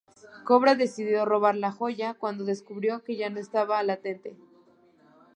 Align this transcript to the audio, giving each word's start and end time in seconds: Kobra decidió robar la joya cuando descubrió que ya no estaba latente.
Kobra 0.45 0.73
decidió 0.73 1.25
robar 1.25 1.53
la 1.55 1.71
joya 1.71 2.15
cuando 2.15 2.43
descubrió 2.43 3.03
que 3.03 3.17
ya 3.17 3.29
no 3.29 3.39
estaba 3.39 3.83
latente. 3.83 4.35